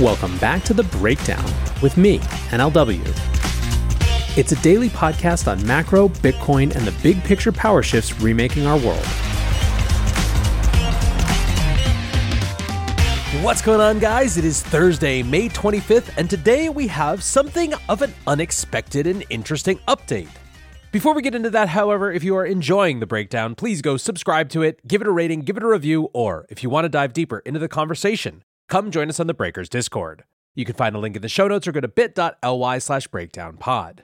Welcome 0.00 0.36
back 0.36 0.62
to 0.64 0.74
The 0.74 0.82
Breakdown 0.82 1.42
with 1.80 1.96
me, 1.96 2.18
NLW. 2.50 3.00
It's 4.36 4.52
a 4.52 4.56
daily 4.56 4.90
podcast 4.90 5.50
on 5.50 5.66
macro, 5.66 6.10
Bitcoin, 6.10 6.76
and 6.76 6.86
the 6.86 6.94
big 7.02 7.24
picture 7.24 7.50
power 7.50 7.82
shifts 7.82 8.20
remaking 8.20 8.66
our 8.66 8.76
world. 8.76 9.06
What's 13.42 13.62
going 13.62 13.80
on, 13.80 13.98
guys? 13.98 14.36
It 14.36 14.44
is 14.44 14.62
Thursday, 14.62 15.22
May 15.22 15.48
25th, 15.48 16.12
and 16.18 16.28
today 16.28 16.68
we 16.68 16.88
have 16.88 17.22
something 17.22 17.72
of 17.88 18.02
an 18.02 18.12
unexpected 18.26 19.06
and 19.06 19.24
interesting 19.30 19.78
update. 19.88 20.28
Before 20.92 21.14
we 21.14 21.22
get 21.22 21.34
into 21.34 21.48
that, 21.48 21.70
however, 21.70 22.12
if 22.12 22.22
you 22.22 22.36
are 22.36 22.44
enjoying 22.44 23.00
the 23.00 23.06
breakdown, 23.06 23.54
please 23.54 23.80
go 23.80 23.96
subscribe 23.96 24.50
to 24.50 24.60
it, 24.60 24.86
give 24.86 25.00
it 25.00 25.06
a 25.06 25.10
rating, 25.10 25.40
give 25.40 25.56
it 25.56 25.62
a 25.62 25.66
review, 25.66 26.10
or 26.12 26.44
if 26.50 26.62
you 26.62 26.68
want 26.68 26.84
to 26.84 26.90
dive 26.90 27.14
deeper 27.14 27.38
into 27.46 27.58
the 27.58 27.68
conversation, 27.68 28.42
come 28.68 28.90
join 28.90 29.08
us 29.08 29.20
on 29.20 29.26
the 29.26 29.34
Breakers 29.34 29.68
Discord. 29.68 30.24
You 30.54 30.64
can 30.64 30.74
find 30.74 30.96
a 30.96 30.98
link 30.98 31.16
in 31.16 31.22
the 31.22 31.28
show 31.28 31.48
notes 31.48 31.68
or 31.68 31.72
go 31.72 31.80
to 31.80 31.88
bit.ly 31.88 32.78
slash 32.78 33.08
breakdownpod. 33.08 34.00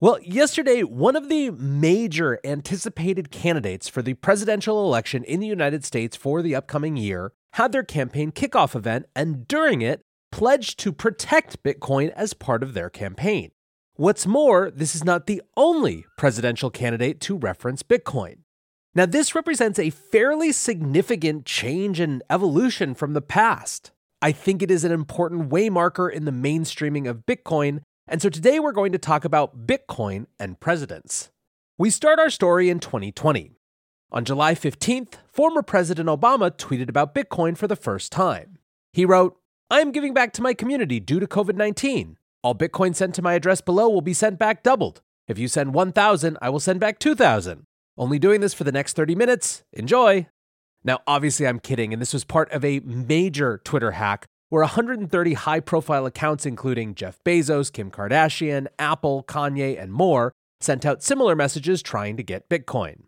Well, 0.00 0.18
yesterday, 0.22 0.82
one 0.82 1.16
of 1.16 1.28
the 1.28 1.50
major 1.50 2.38
anticipated 2.44 3.30
candidates 3.30 3.88
for 3.88 4.02
the 4.02 4.14
presidential 4.14 4.84
election 4.84 5.24
in 5.24 5.40
the 5.40 5.46
United 5.46 5.84
States 5.84 6.16
for 6.16 6.42
the 6.42 6.54
upcoming 6.54 6.96
year 6.96 7.32
had 7.54 7.72
their 7.72 7.84
campaign 7.84 8.30
kickoff 8.30 8.76
event 8.76 9.06
and 9.16 9.48
during 9.48 9.80
it 9.80 10.02
pledged 10.30 10.78
to 10.80 10.92
protect 10.92 11.62
Bitcoin 11.62 12.10
as 12.10 12.34
part 12.34 12.62
of 12.62 12.74
their 12.74 12.90
campaign. 12.90 13.50
What's 13.94 14.26
more, 14.26 14.70
this 14.70 14.94
is 14.94 15.04
not 15.04 15.26
the 15.26 15.40
only 15.56 16.04
presidential 16.18 16.70
candidate 16.70 17.20
to 17.22 17.38
reference 17.38 17.82
Bitcoin. 17.82 18.38
Now, 18.96 19.06
this 19.06 19.34
represents 19.34 19.80
a 19.80 19.90
fairly 19.90 20.52
significant 20.52 21.46
change 21.46 21.98
and 21.98 22.22
evolution 22.30 22.94
from 22.94 23.12
the 23.12 23.20
past. 23.20 23.90
I 24.22 24.30
think 24.30 24.62
it 24.62 24.70
is 24.70 24.84
an 24.84 24.92
important 24.92 25.50
waymarker 25.50 26.10
in 26.10 26.26
the 26.26 26.30
mainstreaming 26.30 27.10
of 27.10 27.26
Bitcoin, 27.26 27.80
and 28.06 28.22
so 28.22 28.28
today 28.28 28.60
we're 28.60 28.70
going 28.70 28.92
to 28.92 28.98
talk 28.98 29.24
about 29.24 29.66
Bitcoin 29.66 30.26
and 30.38 30.60
presidents. 30.60 31.30
We 31.76 31.90
start 31.90 32.20
our 32.20 32.30
story 32.30 32.70
in 32.70 32.78
2020. 32.78 33.50
On 34.12 34.24
July 34.24 34.54
15th, 34.54 35.14
former 35.26 35.62
President 35.62 36.08
Obama 36.08 36.52
tweeted 36.52 36.88
about 36.88 37.16
Bitcoin 37.16 37.56
for 37.56 37.66
the 37.66 37.74
first 37.74 38.12
time. 38.12 38.58
He 38.92 39.04
wrote, 39.04 39.36
I 39.70 39.80
am 39.80 39.90
giving 39.90 40.14
back 40.14 40.32
to 40.34 40.42
my 40.42 40.54
community 40.54 41.00
due 41.00 41.18
to 41.18 41.26
COVID 41.26 41.56
19. 41.56 42.16
All 42.44 42.54
Bitcoin 42.54 42.94
sent 42.94 43.16
to 43.16 43.22
my 43.22 43.34
address 43.34 43.60
below 43.60 43.88
will 43.88 44.02
be 44.02 44.14
sent 44.14 44.38
back 44.38 44.62
doubled. 44.62 45.02
If 45.26 45.36
you 45.36 45.48
send 45.48 45.74
1,000, 45.74 46.38
I 46.40 46.48
will 46.50 46.60
send 46.60 46.78
back 46.78 47.00
2,000. 47.00 47.66
Only 47.96 48.18
doing 48.18 48.40
this 48.40 48.54
for 48.54 48.64
the 48.64 48.72
next 48.72 48.94
30 48.94 49.14
minutes. 49.14 49.62
Enjoy. 49.72 50.26
Now, 50.82 51.00
obviously, 51.06 51.46
I'm 51.46 51.60
kidding, 51.60 51.92
and 51.92 52.02
this 52.02 52.12
was 52.12 52.24
part 52.24 52.50
of 52.52 52.64
a 52.64 52.80
major 52.80 53.60
Twitter 53.64 53.92
hack 53.92 54.26
where 54.50 54.62
130 54.62 55.34
high 55.34 55.60
profile 55.60 56.06
accounts, 56.06 56.44
including 56.44 56.94
Jeff 56.94 57.18
Bezos, 57.24 57.72
Kim 57.72 57.90
Kardashian, 57.90 58.66
Apple, 58.78 59.24
Kanye, 59.26 59.80
and 59.80 59.92
more, 59.92 60.32
sent 60.60 60.84
out 60.84 61.02
similar 61.02 61.34
messages 61.34 61.82
trying 61.82 62.16
to 62.16 62.22
get 62.22 62.48
Bitcoin. 62.48 63.04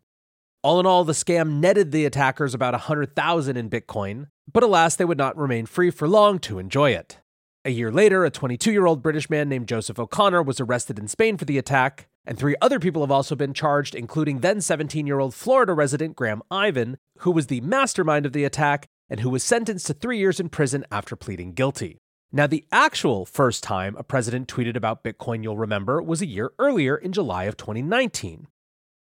All 0.62 0.80
in 0.80 0.86
all, 0.86 1.04
the 1.04 1.12
scam 1.12 1.60
netted 1.60 1.92
the 1.92 2.04
attackers 2.04 2.54
about 2.54 2.74
100,000 2.74 3.56
in 3.56 3.70
Bitcoin, 3.70 4.28
but 4.52 4.62
alas, 4.62 4.96
they 4.96 5.04
would 5.04 5.18
not 5.18 5.36
remain 5.36 5.66
free 5.66 5.90
for 5.90 6.08
long 6.08 6.38
to 6.40 6.58
enjoy 6.58 6.90
it. 6.90 7.18
A 7.64 7.70
year 7.70 7.92
later, 7.92 8.24
a 8.24 8.30
22 8.30 8.72
year 8.72 8.86
old 8.86 9.02
British 9.02 9.28
man 9.30 9.48
named 9.48 9.68
Joseph 9.68 9.98
O'Connor 9.98 10.42
was 10.42 10.60
arrested 10.60 10.98
in 10.98 11.08
Spain 11.08 11.36
for 11.36 11.44
the 11.44 11.58
attack, 11.58 12.08
and 12.26 12.38
three 12.38 12.56
other 12.60 12.80
people 12.80 13.02
have 13.02 13.10
also 13.10 13.36
been 13.36 13.54
charged, 13.54 13.94
including 13.94 14.40
then 14.40 14.60
17 14.60 15.06
year 15.06 15.20
old 15.20 15.34
Florida 15.34 15.72
resident 15.72 16.16
Graham 16.16 16.42
Ivan, 16.50 16.98
who 17.18 17.30
was 17.30 17.46
the 17.46 17.60
mastermind 17.60 18.26
of 18.26 18.32
the 18.32 18.44
attack 18.44 18.88
and 19.08 19.20
who 19.20 19.30
was 19.30 19.44
sentenced 19.44 19.86
to 19.86 19.94
three 19.94 20.18
years 20.18 20.40
in 20.40 20.48
prison 20.48 20.84
after 20.90 21.14
pleading 21.14 21.52
guilty. 21.52 21.98
Now, 22.32 22.48
the 22.48 22.66
actual 22.72 23.24
first 23.24 23.62
time 23.62 23.94
a 23.96 24.02
president 24.02 24.48
tweeted 24.48 24.76
about 24.76 25.04
Bitcoin, 25.04 25.42
you'll 25.42 25.56
remember, 25.56 26.02
was 26.02 26.20
a 26.20 26.26
year 26.26 26.50
earlier 26.58 26.96
in 26.96 27.12
July 27.12 27.44
of 27.44 27.56
2019. 27.56 28.48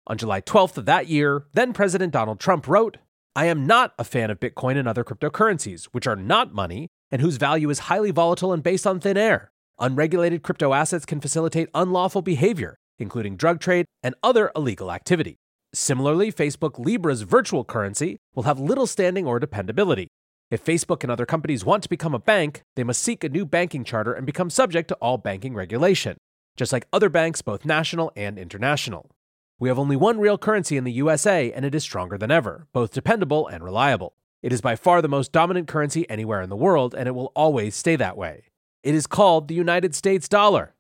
On 0.08 0.18
July 0.18 0.40
12th 0.40 0.76
of 0.78 0.86
that 0.86 1.06
year, 1.06 1.46
then 1.54 1.72
President 1.72 2.12
Donald 2.12 2.40
Trump 2.40 2.66
wrote, 2.66 2.98
I 3.36 3.46
am 3.46 3.66
not 3.66 3.94
a 3.98 4.04
fan 4.04 4.30
of 4.30 4.40
Bitcoin 4.40 4.76
and 4.76 4.88
other 4.88 5.04
cryptocurrencies, 5.04 5.84
which 5.92 6.06
are 6.06 6.16
not 6.16 6.52
money 6.52 6.88
and 7.10 7.22
whose 7.22 7.36
value 7.36 7.70
is 7.70 7.78
highly 7.78 8.10
volatile 8.10 8.52
and 8.52 8.62
based 8.62 8.86
on 8.86 8.98
thin 8.98 9.16
air. 9.16 9.52
Unregulated 9.78 10.42
crypto 10.42 10.74
assets 10.74 11.06
can 11.06 11.20
facilitate 11.20 11.68
unlawful 11.74 12.22
behavior, 12.22 12.76
including 12.98 13.36
drug 13.36 13.60
trade 13.60 13.86
and 14.02 14.14
other 14.22 14.50
illegal 14.54 14.92
activity. 14.92 15.36
Similarly, 15.74 16.30
Facebook 16.30 16.78
Libra's 16.78 17.22
virtual 17.22 17.64
currency 17.64 18.18
will 18.34 18.42
have 18.42 18.60
little 18.60 18.86
standing 18.86 19.26
or 19.26 19.38
dependability. 19.38 20.08
If 20.50 20.62
Facebook 20.64 21.02
and 21.02 21.10
other 21.10 21.24
companies 21.24 21.64
want 21.64 21.82
to 21.84 21.88
become 21.88 22.14
a 22.14 22.18
bank, 22.18 22.62
they 22.76 22.84
must 22.84 23.02
seek 23.02 23.24
a 23.24 23.30
new 23.30 23.46
banking 23.46 23.84
charter 23.84 24.12
and 24.12 24.26
become 24.26 24.50
subject 24.50 24.88
to 24.88 24.94
all 24.96 25.16
banking 25.16 25.54
regulation, 25.54 26.18
just 26.58 26.74
like 26.74 26.86
other 26.92 27.08
banks, 27.08 27.40
both 27.40 27.64
national 27.64 28.12
and 28.16 28.38
international. 28.38 29.10
We 29.58 29.68
have 29.68 29.78
only 29.78 29.96
one 29.96 30.18
real 30.18 30.36
currency 30.36 30.76
in 30.76 30.84
the 30.84 30.92
USA, 30.92 31.50
and 31.52 31.64
it 31.64 31.74
is 31.74 31.84
stronger 31.84 32.18
than 32.18 32.30
ever, 32.30 32.66
both 32.74 32.92
dependable 32.92 33.46
and 33.46 33.64
reliable. 33.64 34.12
It 34.42 34.52
is 34.52 34.60
by 34.60 34.76
far 34.76 35.00
the 35.00 35.08
most 35.08 35.32
dominant 35.32 35.68
currency 35.68 36.08
anywhere 36.10 36.42
in 36.42 36.50
the 36.50 36.56
world, 36.56 36.94
and 36.94 37.06
it 37.06 37.14
will 37.14 37.32
always 37.34 37.74
stay 37.74 37.96
that 37.96 38.16
way. 38.18 38.42
It 38.82 38.94
is 38.94 39.06
called 39.06 39.48
the 39.48 39.54
United 39.54 39.94
States 39.94 40.28
dollar. 40.28 40.74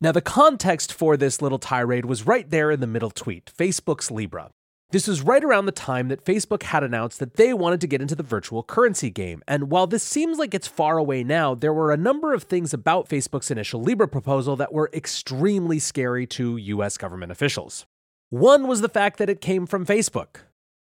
Now, 0.00 0.12
the 0.12 0.20
context 0.20 0.92
for 0.92 1.16
this 1.16 1.40
little 1.40 1.58
tirade 1.58 2.04
was 2.04 2.26
right 2.26 2.48
there 2.50 2.70
in 2.70 2.80
the 2.80 2.86
middle 2.86 3.10
tweet 3.10 3.50
Facebook's 3.56 4.10
Libra. 4.10 4.50
This 4.90 5.08
was 5.08 5.22
right 5.22 5.42
around 5.42 5.66
the 5.66 5.72
time 5.72 6.08
that 6.08 6.24
Facebook 6.24 6.62
had 6.62 6.84
announced 6.84 7.18
that 7.18 7.34
they 7.34 7.52
wanted 7.52 7.80
to 7.80 7.88
get 7.88 8.00
into 8.00 8.14
the 8.14 8.22
virtual 8.22 8.62
currency 8.62 9.10
game. 9.10 9.42
And 9.48 9.70
while 9.70 9.86
this 9.86 10.04
seems 10.04 10.38
like 10.38 10.54
it's 10.54 10.68
far 10.68 10.96
away 10.98 11.24
now, 11.24 11.54
there 11.54 11.72
were 11.72 11.92
a 11.92 11.96
number 11.96 12.32
of 12.34 12.44
things 12.44 12.72
about 12.72 13.08
Facebook's 13.08 13.50
initial 13.50 13.82
Libra 13.82 14.06
proposal 14.06 14.54
that 14.56 14.72
were 14.72 14.90
extremely 14.92 15.80
scary 15.80 16.26
to 16.28 16.56
US 16.56 16.96
government 16.98 17.32
officials. 17.32 17.84
One 18.30 18.68
was 18.68 18.80
the 18.80 18.88
fact 18.88 19.18
that 19.18 19.30
it 19.30 19.40
came 19.40 19.66
from 19.66 19.86
Facebook. 19.86 20.42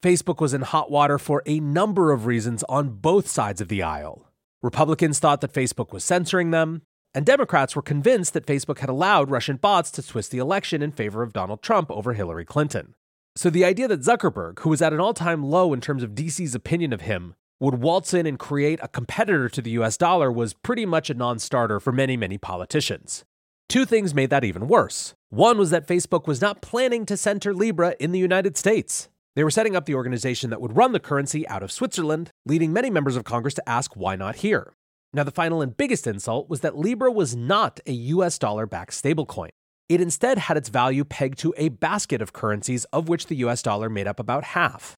Facebook 0.03 0.39
was 0.39 0.53
in 0.53 0.61
hot 0.61 0.91
water 0.91 1.17
for 1.17 1.41
a 1.45 1.59
number 1.59 2.11
of 2.11 2.25
reasons 2.25 2.63
on 2.69 2.89
both 2.89 3.27
sides 3.27 3.59
of 3.59 3.69
the 3.69 3.81
aisle. 3.81 4.27
Republicans 4.61 5.19
thought 5.19 5.41
that 5.41 5.53
Facebook 5.53 5.91
was 5.91 6.03
censoring 6.03 6.51
them, 6.51 6.83
and 7.13 7.25
Democrats 7.25 7.75
were 7.75 7.81
convinced 7.81 8.33
that 8.33 8.45
Facebook 8.45 8.79
had 8.79 8.89
allowed 8.89 9.31
Russian 9.31 9.57
bots 9.57 9.91
to 9.91 10.05
twist 10.05 10.31
the 10.31 10.37
election 10.37 10.81
in 10.81 10.91
favor 10.91 11.23
of 11.23 11.33
Donald 11.33 11.61
Trump 11.61 11.89
over 11.91 12.13
Hillary 12.13 12.45
Clinton. 12.45 12.95
So 13.35 13.49
the 13.49 13.65
idea 13.65 13.87
that 13.87 14.01
Zuckerberg, 14.01 14.59
who 14.59 14.69
was 14.69 14.81
at 14.81 14.93
an 14.93 14.99
all 14.99 15.13
time 15.13 15.43
low 15.43 15.73
in 15.73 15.81
terms 15.81 16.03
of 16.03 16.11
DC's 16.11 16.55
opinion 16.55 16.93
of 16.93 17.01
him, 17.01 17.35
would 17.59 17.81
waltz 17.81 18.13
in 18.13 18.25
and 18.25 18.39
create 18.39 18.79
a 18.81 18.87
competitor 18.87 19.49
to 19.49 19.61
the 19.61 19.71
US 19.71 19.97
dollar 19.97 20.31
was 20.31 20.53
pretty 20.53 20.85
much 20.85 21.09
a 21.09 21.13
non 21.13 21.39
starter 21.39 21.79
for 21.79 21.91
many, 21.91 22.15
many 22.15 22.37
politicians. 22.37 23.25
Two 23.67 23.85
things 23.85 24.15
made 24.15 24.29
that 24.29 24.43
even 24.43 24.67
worse. 24.67 25.13
One 25.29 25.57
was 25.57 25.69
that 25.69 25.87
Facebook 25.87 26.25
was 26.25 26.41
not 26.41 26.61
planning 26.61 27.05
to 27.05 27.15
center 27.15 27.53
Libra 27.53 27.95
in 27.99 28.11
the 28.11 28.19
United 28.19 28.57
States. 28.57 29.09
They 29.35 29.43
were 29.43 29.51
setting 29.51 29.75
up 29.75 29.85
the 29.85 29.95
organization 29.95 30.49
that 30.49 30.59
would 30.59 30.75
run 30.75 30.91
the 30.91 30.99
currency 30.99 31.47
out 31.47 31.61
of 31.61 31.71
Switzerland, 31.71 32.31
leading 32.45 32.73
many 32.73 32.89
members 32.89 33.15
of 33.15 33.25
Congress 33.25 33.53
to 33.53 33.69
ask 33.69 33.95
why 33.95 34.15
not 34.15 34.37
here. 34.37 34.73
Now, 35.11 35.23
the 35.23 35.31
final 35.31 35.61
and 35.61 35.75
biggest 35.75 36.05
insult 36.05 36.49
was 36.49 36.61
that 36.61 36.77
Libra 36.77 37.11
was 37.11 37.35
not 37.35 37.79
a 37.87 37.91
US 37.91 38.37
dollar 38.37 38.67
backed 38.67 38.91
stablecoin. 38.91 39.49
It 39.87 40.01
instead 40.01 40.37
had 40.37 40.55
its 40.55 40.69
value 40.69 41.03
pegged 41.03 41.39
to 41.39 41.53
a 41.57 41.69
basket 41.69 42.21
of 42.21 42.31
currencies, 42.31 42.85
of 42.85 43.09
which 43.09 43.25
the 43.25 43.37
US 43.37 43.63
dollar 43.63 43.89
made 43.89 44.05
up 44.05 44.19
about 44.19 44.43
half. 44.43 44.95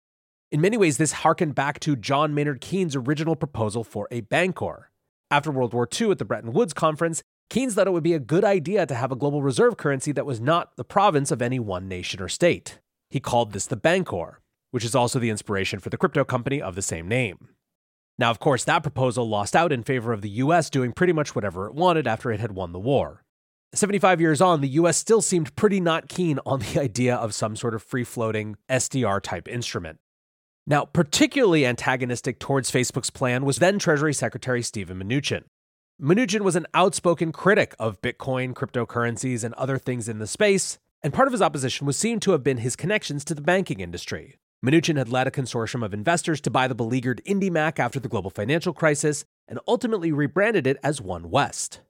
In 0.52 0.60
many 0.60 0.76
ways, 0.76 0.98
this 0.98 1.14
harkened 1.14 1.56
back 1.56 1.80
to 1.80 1.96
John 1.96 2.34
Maynard 2.34 2.60
Keynes' 2.60 2.96
original 2.96 3.38
proposal 3.38 3.86
for 3.86 4.10
a 4.12 4.20
Bancor. 4.22 4.92
After 5.30 5.50
World 5.50 5.74
War 5.74 5.88
II 6.00 6.12
at 6.12 6.18
the 6.18 6.26
Bretton 6.26 6.52
Woods 6.52 6.74
Conference, 6.74 7.24
Keynes 7.50 7.74
thought 7.74 7.88
it 7.88 7.92
would 7.92 8.04
be 8.04 8.14
a 8.14 8.20
good 8.20 8.44
idea 8.44 8.86
to 8.86 8.96
have 8.96 9.14
a 9.14 9.16
global 9.16 9.42
reserve 9.42 9.78
currency 9.78 10.12
that 10.12 10.26
was 10.26 10.42
not 10.42 10.76
the 10.76 10.84
province 10.84 11.32
of 11.32 11.42
any 11.42 11.58
one 11.60 11.88
nation 11.88 12.22
or 12.22 12.28
state. 12.28 12.80
He 13.10 13.22
called 13.22 13.54
this 13.54 13.66
the 13.66 13.78
Bancor, 13.78 14.36
which 14.72 14.84
is 14.84 14.94
also 14.94 15.20
the 15.20 15.30
inspiration 15.30 15.80
for 15.80 15.90
the 15.90 15.98
crypto 15.98 16.26
company 16.26 16.62
of 16.62 16.76
the 16.76 16.82
same 16.82 17.08
name. 17.08 17.48
Now, 18.22 18.30
of 18.30 18.38
course, 18.38 18.66
that 18.66 18.84
proposal 18.84 19.28
lost 19.28 19.56
out 19.56 19.72
in 19.72 19.82
favor 19.82 20.14
of 20.14 20.22
the 20.22 20.30
US 20.30 20.70
doing 20.70 20.92
pretty 20.92 21.12
much 21.12 21.34
whatever 21.34 21.66
it 21.66 21.74
wanted 21.74 22.06
after 22.06 22.32
it 22.32 22.40
had 22.40 22.52
won 22.52 22.72
the 22.72 22.78
war. 22.78 23.24
75 23.74 24.22
years 24.22 24.42
on, 24.42 24.62
the 24.62 24.78
US 24.82 24.96
still 24.98 25.24
seemed 25.24 25.56
pretty 25.56 25.80
not 25.80 26.08
keen 26.08 26.40
on 26.46 26.60
the 26.60 26.80
idea 26.80 27.16
of 27.16 27.34
some 27.34 27.56
sort 27.56 27.74
of 27.74 27.82
free 27.82 28.04
floating 28.04 28.58
SDR 28.70 29.24
type 29.24 29.48
instrument. 29.48 29.98
Now, 30.68 30.86
particularly 30.86 31.66
antagonistic 31.66 32.38
towards 32.38 32.70
Facebook's 32.70 33.10
plan 33.10 33.44
was 33.44 33.58
then 33.58 33.80
Treasury 33.80 34.14
Secretary 34.14 34.62
Steven 34.62 35.02
Mnuchin. 35.02 35.46
Mnuchin 36.00 36.42
was 36.42 36.56
an 36.56 36.68
outspoken 36.76 37.32
critic 37.32 37.74
of 37.80 38.04
Bitcoin, 38.04 38.54
cryptocurrencies, 38.54 39.44
and 39.44 39.56
other 39.56 39.80
things 39.80 40.08
in 40.08 40.20
the 40.20 40.28
space, 40.28 40.78
and 41.02 41.12
part 41.12 41.28
of 41.28 41.32
his 41.32 41.42
opposition 41.42 41.88
was 41.88 41.98
seen 41.98 42.20
to 42.20 42.34
have 42.34 42.44
been 42.44 42.58
his 42.58 42.76
connections 42.76 43.26
to 43.26 43.34
the 43.34 43.42
banking 43.42 43.80
industry. 43.80 44.38
Mnuchin 44.64 44.96
had 44.96 45.10
led 45.10 45.26
a 45.26 45.32
consortium 45.32 45.84
of 45.84 45.92
investors 45.92 46.40
to 46.42 46.52
buy 46.52 46.68
the 46.68 46.76
beleaguered 46.76 47.20
IndyMac 47.26 47.80
after 47.80 48.00
the 48.00 48.08
global 48.08 48.30
financial 48.30 48.74
crisis 48.74 49.26
and 49.48 49.60
ultimately 49.68 50.12
rebranded 50.12 50.68
it 50.68 50.78
as 50.84 51.02
One 51.02 51.32
West. 51.32 51.82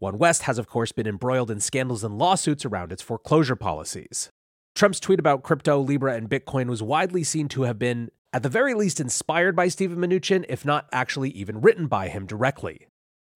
One 0.00 0.18
West 0.18 0.42
has, 0.42 0.58
of 0.58 0.66
course, 0.66 0.90
been 0.90 1.06
embroiled 1.06 1.52
in 1.52 1.60
scandals 1.60 2.02
and 2.02 2.18
lawsuits 2.18 2.64
around 2.64 2.90
its 2.90 3.00
foreclosure 3.00 3.54
policies. 3.54 4.30
Trump's 4.74 4.98
tweet 4.98 5.20
about 5.20 5.44
crypto, 5.44 5.78
Libra, 5.78 6.16
and 6.16 6.28
Bitcoin 6.28 6.66
was 6.66 6.82
widely 6.82 7.22
seen 7.22 7.46
to 7.48 7.62
have 7.62 7.78
been, 7.78 8.10
at 8.32 8.42
the 8.42 8.48
very 8.48 8.74
least, 8.74 8.98
inspired 8.98 9.54
by 9.54 9.68
Steven 9.68 9.98
Mnuchin, 9.98 10.44
if 10.48 10.64
not 10.64 10.88
actually 10.92 11.30
even 11.30 11.60
written 11.60 11.86
by 11.86 12.08
him 12.08 12.26
directly. 12.26 12.88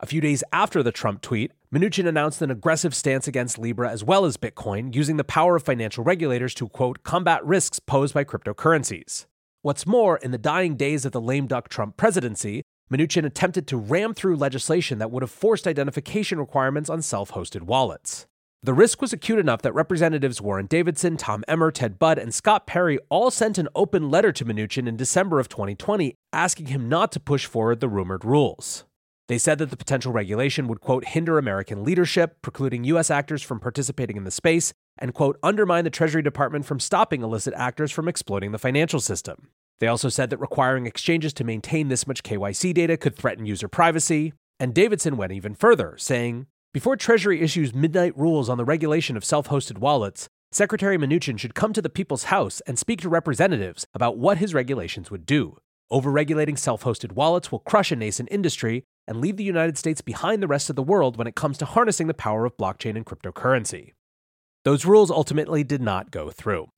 A 0.03 0.07
few 0.07 0.23
days 0.23 0.43
after 0.51 0.83
the 0.83 0.93
Trump 0.93 1.21
tweet, 1.21 1.53
Mnuchin 1.71 2.09
announced 2.09 2.41
an 2.41 2.51
aggressive 2.51 2.95
stance 2.95 3.29
against 3.29 3.59
Libra 3.59 3.91
as 3.91 4.03
well 4.03 4.25
as 4.25 4.39
Bitcoin, 4.39 4.95
using 4.95 5.19
the 5.19 5.25
power 5.25 5.57
of 5.57 5.63
financial 5.63 6.03
regulators 6.03 6.55
to, 6.55 6.71
quote, 6.71 7.03
combat 7.03 7.45
risks 7.45 7.79
posed 7.79 8.15
by 8.15 8.25
cryptocurrencies. 8.25 9.27
What's 9.61 9.87
more, 9.87 10.17
in 10.17 10.31
the 10.31 10.39
dying 10.39 10.77
days 10.77 11.05
of 11.05 11.13
the 11.13 11.21
lame 11.21 11.47
duck 11.47 11.69
Trump 11.69 11.99
presidency, 11.99 12.63
Mnuchin 12.91 13.27
attempted 13.27 13.67
to 13.67 13.77
ram 13.77 14.15
through 14.15 14.37
legislation 14.37 14.99
that 15.01 15.11
would 15.11 15.23
have 15.23 15.31
forced 15.31 15.67
identification 15.67 16.39
requirements 16.39 16.89
on 16.89 17.03
self 17.03 17.33
hosted 17.33 17.63
wallets. 17.63 18.27
The 18.63 18.73
risk 18.73 19.03
was 19.03 19.13
acute 19.13 19.39
enough 19.39 19.61
that 19.63 19.75
Representatives 19.75 20.41
Warren 20.41 20.65
Davidson, 20.65 21.19
Tom 21.19 21.45
Emmer, 21.47 21.71
Ted 21.71 21.99
Budd, 21.99 22.19
and 22.19 22.33
Scott 22.33 22.67
Perry 22.67 22.99
all 23.11 23.31
sent 23.31 23.59
an 23.59 23.69
open 23.75 24.09
letter 24.09 24.33
to 24.33 24.47
Mnuchin 24.47 24.89
in 24.89 24.97
December 24.97 25.41
of 25.41 25.51
2020 25.51 26.15
asking 26.33 26.67
him 26.67 26.89
not 26.89 27.13
to 27.13 27.21
push 27.21 27.45
forward 27.45 27.81
the 27.81 27.89
rumored 27.89 28.25
rules. 28.25 28.85
They 29.31 29.39
said 29.39 29.59
that 29.59 29.71
the 29.71 29.77
potential 29.77 30.11
regulation 30.11 30.67
would, 30.67 30.81
quote, 30.81 31.05
hinder 31.05 31.39
American 31.39 31.85
leadership, 31.85 32.43
precluding 32.43 32.83
U.S. 32.83 33.13
actors 33.13 33.45
from 33.45 33.61
participating 33.61 34.17
in 34.17 34.25
the 34.25 34.31
space, 34.33 34.73
and, 34.99 35.15
quote, 35.15 35.39
undermine 35.41 35.85
the 35.85 35.91
Treasury 35.91 36.21
Department 36.21 36.65
from 36.65 36.81
stopping 36.81 37.23
illicit 37.23 37.55
actors 37.57 37.93
from 37.93 38.09
exploiting 38.09 38.51
the 38.51 38.59
financial 38.59 38.99
system. 38.99 39.51
They 39.79 39.87
also 39.87 40.09
said 40.09 40.31
that 40.31 40.41
requiring 40.41 40.87
exchanges 40.87 41.33
to 41.35 41.45
maintain 41.45 41.87
this 41.87 42.09
much 42.09 42.25
KYC 42.25 42.75
data 42.75 42.97
could 42.97 43.15
threaten 43.15 43.47
user 43.47 43.69
privacy. 43.69 44.33
And 44.59 44.75
Davidson 44.75 45.17
went 45.17 45.31
even 45.31 45.55
further, 45.55 45.95
saying, 45.97 46.49
Before 46.75 46.97
Treasury 46.97 47.41
issues 47.41 47.73
midnight 47.73 48.19
rules 48.19 48.49
on 48.49 48.59
the 48.59 48.65
regulation 48.65 49.17
of 49.17 49.25
self 49.25 49.47
hosted 49.47 49.79
wallets, 49.79 50.27
Secretary 50.51 50.99
Mnuchin 50.99 51.39
should 51.39 51.55
come 51.55 51.73
to 51.73 51.81
the 51.81 51.89
people's 51.89 52.25
house 52.25 52.61
and 52.63 52.77
speak 52.77 53.01
to 53.03 53.09
representatives 53.09 53.87
about 53.95 54.19
what 54.19 54.39
his 54.39 54.55
regulations 54.55 55.09
would 55.09 55.25
do. 55.25 55.57
Overregulating 55.93 56.57
self 56.57 56.85
hosted 56.85 57.13
wallets 57.13 57.51
will 57.51 57.59
crush 57.59 57.91
a 57.91 57.97
nascent 57.97 58.29
industry 58.31 58.85
and 59.09 59.21
leave 59.21 59.37
the 59.37 59.45
United 59.45 59.77
States 59.77 60.01
behind 60.01 60.41
the 60.41 60.47
rest 60.47 60.71
of 60.71 60.77
the 60.77 60.83
world 60.83 61.17
when 61.17 61.27
it 61.27 61.35
comes 61.35 61.59
to 61.59 61.65
harnessing 61.65 62.07
the 62.07 62.15
power 62.15 62.45
of 62.45 62.57
blockchain 62.57 62.95
and 62.95 63.05
cryptocurrency. 63.05 63.93
Those 64.65 64.85
rules 64.85 65.11
ultimately 65.11 65.65
did 65.65 65.83
not 65.83 66.13
go 66.13 66.31
through. 66.31 66.69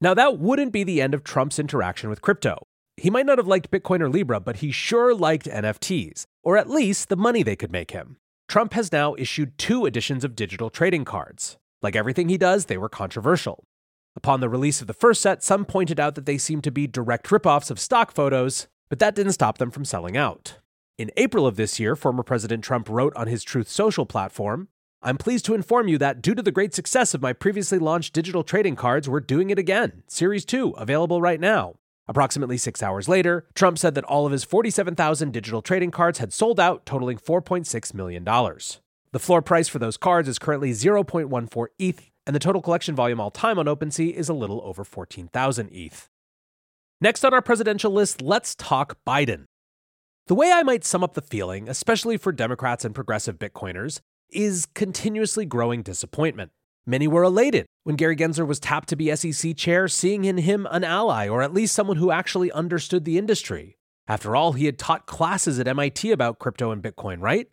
Now, 0.00 0.14
that 0.14 0.38
wouldn't 0.38 0.72
be 0.72 0.84
the 0.84 1.00
end 1.00 1.14
of 1.14 1.24
Trump's 1.24 1.58
interaction 1.58 2.08
with 2.08 2.22
crypto. 2.22 2.62
He 2.96 3.10
might 3.10 3.26
not 3.26 3.38
have 3.38 3.48
liked 3.48 3.70
Bitcoin 3.70 4.00
or 4.00 4.08
Libra, 4.08 4.38
but 4.38 4.56
he 4.56 4.70
sure 4.70 5.14
liked 5.14 5.46
NFTs, 5.46 6.24
or 6.44 6.56
at 6.56 6.70
least 6.70 7.08
the 7.08 7.16
money 7.16 7.42
they 7.42 7.56
could 7.56 7.72
make 7.72 7.90
him. 7.90 8.16
Trump 8.48 8.74
has 8.74 8.92
now 8.92 9.14
issued 9.16 9.56
two 9.58 9.86
editions 9.86 10.24
of 10.24 10.36
digital 10.36 10.70
trading 10.70 11.04
cards. 11.04 11.56
Like 11.82 11.96
everything 11.96 12.28
he 12.28 12.38
does, 12.38 12.66
they 12.66 12.76
were 12.76 12.88
controversial. 12.88 13.64
Upon 14.14 14.40
the 14.40 14.48
release 14.48 14.80
of 14.80 14.86
the 14.86 14.92
first 14.92 15.22
set, 15.22 15.42
some 15.42 15.64
pointed 15.64 15.98
out 15.98 16.14
that 16.14 16.26
they 16.26 16.38
seemed 16.38 16.64
to 16.64 16.70
be 16.70 16.86
direct 16.86 17.28
ripoffs 17.28 17.70
of 17.70 17.80
stock 17.80 18.12
photos, 18.12 18.66
but 18.88 18.98
that 18.98 19.14
didn't 19.14 19.32
stop 19.32 19.58
them 19.58 19.70
from 19.70 19.84
selling 19.84 20.16
out. 20.16 20.58
In 20.98 21.10
April 21.16 21.46
of 21.46 21.56
this 21.56 21.80
year, 21.80 21.96
former 21.96 22.22
President 22.22 22.62
Trump 22.62 22.88
wrote 22.88 23.16
on 23.16 23.26
his 23.26 23.42
Truth 23.42 23.68
Social 23.68 24.06
platform 24.06 24.68
I'm 25.04 25.18
pleased 25.18 25.44
to 25.46 25.54
inform 25.54 25.88
you 25.88 25.98
that 25.98 26.22
due 26.22 26.34
to 26.34 26.42
the 26.42 26.52
great 26.52 26.74
success 26.74 27.12
of 27.12 27.22
my 27.22 27.32
previously 27.32 27.78
launched 27.78 28.12
digital 28.12 28.44
trading 28.44 28.76
cards, 28.76 29.08
we're 29.08 29.18
doing 29.18 29.50
it 29.50 29.58
again. 29.58 30.04
Series 30.06 30.44
2, 30.44 30.74
available 30.78 31.20
right 31.20 31.40
now. 31.40 31.74
Approximately 32.06 32.56
six 32.56 32.84
hours 32.84 33.08
later, 33.08 33.44
Trump 33.54 33.78
said 33.78 33.96
that 33.96 34.04
all 34.04 34.26
of 34.26 34.32
his 34.32 34.44
47,000 34.44 35.32
digital 35.32 35.60
trading 35.60 35.90
cards 35.90 36.18
had 36.18 36.32
sold 36.32 36.60
out, 36.60 36.86
totaling 36.86 37.18
$4.6 37.18 37.94
million. 37.94 38.22
The 38.24 39.18
floor 39.18 39.42
price 39.42 39.68
for 39.68 39.80
those 39.80 39.96
cards 39.96 40.28
is 40.28 40.38
currently 40.38 40.70
0.14 40.70 41.66
ETH, 41.80 42.10
and 42.26 42.34
the 42.36 42.40
total 42.40 42.62
collection 42.62 42.94
volume 42.94 43.20
all 43.20 43.30
time 43.30 43.58
on 43.58 43.66
OpenSea 43.66 44.12
is 44.12 44.28
a 44.28 44.34
little 44.34 44.60
over 44.64 44.84
14,000 44.84 45.68
ETH. 45.72 46.08
Next 47.00 47.24
on 47.24 47.34
our 47.34 47.42
presidential 47.42 47.92
list, 47.92 48.22
let's 48.22 48.54
talk 48.54 48.98
Biden. 49.06 49.44
The 50.28 50.36
way 50.36 50.52
I 50.52 50.62
might 50.62 50.84
sum 50.84 51.02
up 51.02 51.14
the 51.14 51.20
feeling, 51.20 51.68
especially 51.68 52.16
for 52.16 52.30
Democrats 52.30 52.84
and 52.84 52.94
progressive 52.94 53.38
Bitcoiners, 53.38 54.00
is 54.30 54.66
continuously 54.74 55.44
growing 55.44 55.82
disappointment. 55.82 56.52
Many 56.86 57.08
were 57.08 57.24
elated 57.24 57.66
when 57.84 57.96
Gary 57.96 58.16
Gensler 58.16 58.46
was 58.46 58.60
tapped 58.60 58.88
to 58.90 58.96
be 58.96 59.14
SEC 59.14 59.56
chair, 59.56 59.88
seeing 59.88 60.24
in 60.24 60.38
him 60.38 60.66
an 60.70 60.84
ally 60.84 61.28
or 61.28 61.42
at 61.42 61.52
least 61.52 61.74
someone 61.74 61.96
who 61.96 62.10
actually 62.10 62.50
understood 62.52 63.04
the 63.04 63.18
industry. 63.18 63.76
After 64.08 64.34
all, 64.34 64.52
he 64.52 64.66
had 64.66 64.78
taught 64.78 65.06
classes 65.06 65.58
at 65.58 65.68
MIT 65.68 66.10
about 66.10 66.38
crypto 66.38 66.70
and 66.70 66.82
Bitcoin, 66.82 67.20
right? 67.20 67.48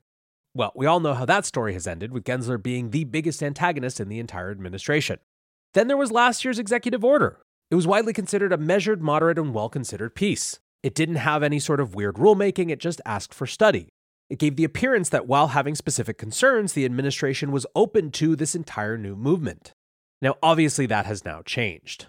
Well, 0.54 0.72
we 0.76 0.86
all 0.86 1.00
know 1.00 1.14
how 1.14 1.26
that 1.26 1.46
story 1.46 1.74
has 1.74 1.86
ended, 1.86 2.12
with 2.12 2.24
Gensler 2.24 2.62
being 2.62 2.90
the 2.90 3.04
biggest 3.04 3.44
antagonist 3.44 4.00
in 4.00 4.10
the 4.10 4.20
entire 4.20 4.50
administration. 4.50 5.20
Then 5.74 5.88
there 5.88 5.98
was 5.98 6.12
last 6.12 6.44
year's 6.44 6.60
executive 6.60 7.04
order. 7.04 7.40
It 7.70 7.76
was 7.76 7.86
widely 7.86 8.14
considered 8.14 8.52
a 8.52 8.58
measured, 8.58 9.02
moderate, 9.02 9.38
and 9.38 9.54
well 9.54 9.70
considered 9.70 10.16
piece. 10.16 10.60
It 10.82 10.96
didn't 10.96 11.18
have 11.18 11.44
any 11.44 11.60
sort 11.60 11.80
of 11.80 11.94
weird 11.94 12.16
rulemaking, 12.16 12.72
it 12.72 12.80
just 12.80 13.02
asked 13.06 13.34
for 13.34 13.46
study. 13.46 13.90
It 14.30 14.40
gave 14.40 14.56
the 14.56 14.64
appearance 14.64 15.10
that 15.10 15.28
while 15.28 15.50
having 15.50 15.76
specific 15.76 16.18
concerns, 16.18 16.74
the 16.74 16.86
administration 16.86 17.52
was 17.52 17.66
open 17.76 18.12
to 18.12 18.36
this 18.36 18.56
entire 18.56 18.98
new 18.98 19.16
movement. 19.16 19.74
Now, 20.22 20.36
obviously, 20.42 20.86
that 20.88 21.06
has 21.06 21.26
now 21.26 21.42
changed. 21.44 22.08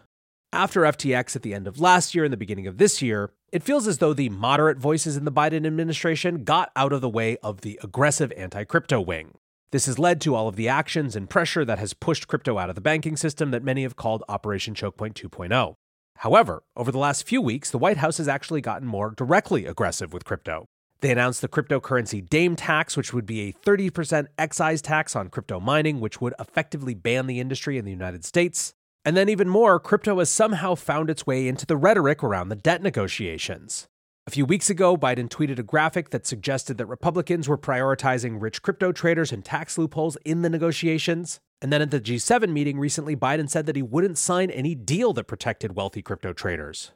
After 0.52 0.80
FTX 0.80 1.36
at 1.36 1.42
the 1.42 1.54
end 1.54 1.68
of 1.68 1.78
last 1.78 2.12
year 2.12 2.24
and 2.24 2.32
the 2.32 2.36
beginning 2.36 2.66
of 2.66 2.76
this 2.76 3.00
year, 3.00 3.30
it 3.52 3.62
feels 3.62 3.86
as 3.86 3.98
though 3.98 4.12
the 4.12 4.30
moderate 4.30 4.78
voices 4.78 5.16
in 5.16 5.24
the 5.24 5.30
Biden 5.30 5.64
administration 5.64 6.42
got 6.42 6.72
out 6.74 6.92
of 6.92 7.00
the 7.00 7.08
way 7.08 7.36
of 7.36 7.60
the 7.60 7.78
aggressive 7.84 8.32
anti 8.36 8.64
crypto 8.64 9.00
wing. 9.00 9.38
This 9.70 9.86
has 9.86 10.00
led 10.00 10.20
to 10.22 10.34
all 10.34 10.48
of 10.48 10.56
the 10.56 10.68
actions 10.68 11.14
and 11.14 11.30
pressure 11.30 11.64
that 11.64 11.78
has 11.78 11.94
pushed 11.94 12.26
crypto 12.26 12.58
out 12.58 12.68
of 12.68 12.74
the 12.74 12.80
banking 12.80 13.16
system 13.16 13.52
that 13.52 13.62
many 13.62 13.84
have 13.84 13.94
called 13.94 14.24
Operation 14.28 14.74
Chokepoint 14.74 15.14
2.0. 15.14 15.74
However, 16.16 16.64
over 16.76 16.90
the 16.90 16.98
last 16.98 17.28
few 17.28 17.40
weeks, 17.40 17.70
the 17.70 17.78
White 17.78 17.98
House 17.98 18.18
has 18.18 18.26
actually 18.26 18.60
gotten 18.60 18.88
more 18.88 19.12
directly 19.16 19.66
aggressive 19.66 20.12
with 20.12 20.24
crypto. 20.24 20.66
They 21.00 21.12
announced 21.12 21.42
the 21.42 21.48
cryptocurrency 21.48 22.28
DAME 22.28 22.56
tax, 22.56 22.96
which 22.96 23.14
would 23.14 23.24
be 23.24 23.42
a 23.42 23.52
30% 23.52 24.26
excise 24.36 24.82
tax 24.82 25.14
on 25.14 25.28
crypto 25.28 25.60
mining, 25.60 26.00
which 26.00 26.20
would 26.20 26.34
effectively 26.40 26.94
ban 26.94 27.28
the 27.28 27.38
industry 27.38 27.78
in 27.78 27.84
the 27.84 27.92
United 27.92 28.24
States. 28.24 28.74
And 29.04 29.16
then, 29.16 29.28
even 29.28 29.48
more, 29.48 29.80
crypto 29.80 30.18
has 30.18 30.28
somehow 30.28 30.74
found 30.74 31.08
its 31.08 31.26
way 31.26 31.48
into 31.48 31.64
the 31.64 31.76
rhetoric 31.76 32.22
around 32.22 32.48
the 32.48 32.56
debt 32.56 32.82
negotiations. 32.82 33.88
A 34.26 34.30
few 34.30 34.44
weeks 34.44 34.68
ago, 34.68 34.96
Biden 34.96 35.28
tweeted 35.28 35.58
a 35.58 35.62
graphic 35.62 36.10
that 36.10 36.26
suggested 36.26 36.76
that 36.76 36.86
Republicans 36.86 37.48
were 37.48 37.56
prioritizing 37.56 38.40
rich 38.40 38.60
crypto 38.60 38.92
traders 38.92 39.32
and 39.32 39.44
tax 39.44 39.78
loopholes 39.78 40.16
in 40.24 40.42
the 40.42 40.50
negotiations. 40.50 41.40
And 41.62 41.72
then 41.72 41.82
at 41.82 41.90
the 41.90 42.00
G7 42.00 42.50
meeting 42.50 42.78
recently, 42.78 43.16
Biden 43.16 43.48
said 43.48 43.66
that 43.66 43.76
he 43.76 43.82
wouldn't 43.82 44.18
sign 44.18 44.50
any 44.50 44.74
deal 44.74 45.14
that 45.14 45.24
protected 45.24 45.74
wealthy 45.74 46.02
crypto 46.02 46.32
traders. 46.34 46.92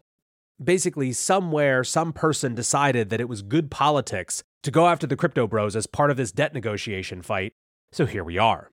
Basically, 0.62 1.12
somewhere, 1.12 1.82
some 1.82 2.12
person 2.12 2.54
decided 2.54 3.11
that 3.11 3.20
it 3.20 3.28
was 3.28 3.42
good 3.42 3.70
politics 3.70 4.44
to 4.62 4.70
go 4.70 4.87
after 4.87 5.06
the 5.06 5.16
crypto 5.16 5.46
bros 5.46 5.75
as 5.75 5.87
part 5.87 6.11
of 6.11 6.16
this 6.16 6.32
debt 6.32 6.54
negotiation 6.54 7.23
fight, 7.23 7.54
so 7.92 8.06
here 8.06 8.23
we 8.23 8.38
are. 8.38 8.70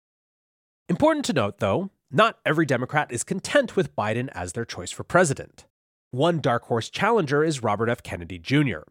Important 0.88 1.25
to 1.25 1.33
note, 1.33 1.59
though, 1.59 1.89
not 2.12 2.39
every 2.46 2.65
Democrat 2.65 3.12
is 3.12 3.24
content 3.24 3.75
with 3.75 3.96
Biden 3.96 4.30
as 4.34 4.53
their 4.53 4.65
choice 4.65 4.91
for 4.91 5.03
president. 5.03 5.65
One 6.12 6.39
dark 6.39 6.65
horse 6.65 6.89
challenger 6.89 7.44
is 7.44 7.63
Robert 7.63 7.89
F. 7.89 8.03
Kennedy 8.03 8.38
Jr. 8.38 8.82